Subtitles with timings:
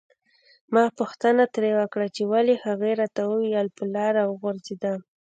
[0.73, 4.99] ما پوښتنه ترې وکړه چې ولې هغې راته وویل په لاره وغورځیدم.